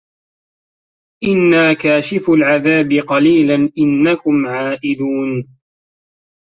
إِنّا 1.23 1.73
كاشِفُو 1.73 2.33
العَذابِ 2.33 2.93
قَليلًا 3.07 3.69
إِنَّكُم 3.77 4.47
عائِدونَ 4.47 5.47